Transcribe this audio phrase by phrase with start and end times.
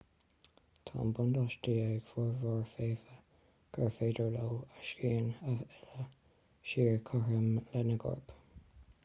[0.85, 3.19] tá an buntáiste ag formhór feithidí
[3.77, 6.11] gur féidir leo a sciatháin a fhilleadh
[6.73, 8.37] siar cothrom lena gcoirp